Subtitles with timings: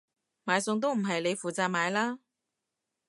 [0.45, 2.17] 買餸都唔係你負責買啦？